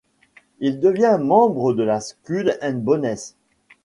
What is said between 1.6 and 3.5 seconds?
de la Skull and Bones.